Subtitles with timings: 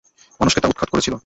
[0.39, 1.13] মানুষকে তা উৎখাত করেছিল।